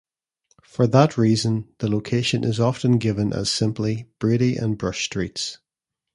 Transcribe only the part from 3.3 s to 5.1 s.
as simply Brady and Brush